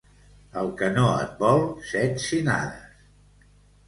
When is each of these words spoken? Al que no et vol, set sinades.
Al 0.61 0.69
que 0.77 0.87
no 0.95 1.03
et 1.25 1.35
vol, 1.43 1.61
set 1.89 2.17
sinades. 2.23 3.05